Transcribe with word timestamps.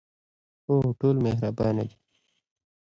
هو، 0.65 0.75
ټول 0.99 1.15
مهربانه 1.25 1.83
دي 1.89 1.97